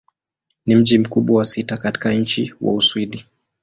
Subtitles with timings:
[0.65, 3.25] Ni mji mkubwa wa sita katika nchi wa Uswidi.